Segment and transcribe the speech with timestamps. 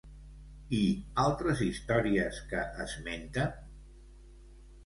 [0.77, 0.79] I
[1.25, 3.55] altres històries que esmenten?